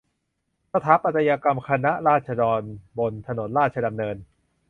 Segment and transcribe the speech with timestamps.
[0.73, 2.61] สถาปัตยกรรมคณะราษฎร
[2.97, 4.17] บนถนนราชดำเนิน